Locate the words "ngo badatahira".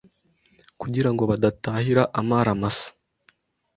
1.13-2.03